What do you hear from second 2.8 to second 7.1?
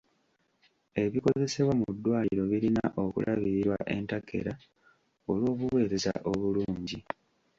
okulabirirwa entakera olw'obuweereza obulungi.